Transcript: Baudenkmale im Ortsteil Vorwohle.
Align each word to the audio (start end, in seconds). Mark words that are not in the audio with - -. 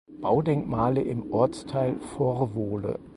Baudenkmale 0.19 1.03
im 1.03 1.31
Ortsteil 1.31 1.99
Vorwohle. 1.99 2.97